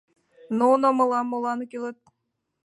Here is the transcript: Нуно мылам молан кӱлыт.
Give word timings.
Нуно 0.59 0.87
мылам 0.97 1.27
молан 1.31 1.59
кӱлыт. 1.69 1.97